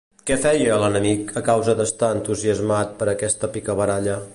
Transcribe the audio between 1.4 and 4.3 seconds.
a causa d'estar entusiasmat per aquesta picabaralla?